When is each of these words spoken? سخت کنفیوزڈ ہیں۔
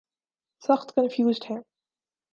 سخت 0.63 0.87
کنفیوزڈ 0.95 1.43
ہیں۔ 1.51 1.59